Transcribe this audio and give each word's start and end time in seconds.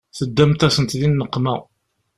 Teddamt-asen 0.17 0.85
di 0.99 1.07
nneqma. 1.09 1.55